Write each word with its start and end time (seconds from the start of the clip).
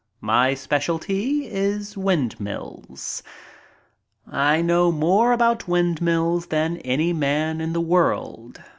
My 0.21 0.55
specialty 0.55 1.45
is 1.45 1.95
windmills. 1.95 3.21
I 4.25 4.63
know 4.63 4.91
more 4.91 5.31
about 5.31 5.67
windmills 5.67 6.47
than 6.47 6.77
any 6.77 7.13
man 7.13 7.61
in 7.61 7.73
the 7.73 7.81
world. 7.81 8.63